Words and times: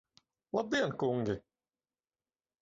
Labdien, 0.57 0.91
kungi! 1.03 1.35